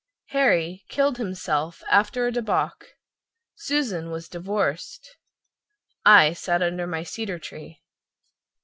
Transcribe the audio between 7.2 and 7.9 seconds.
tree.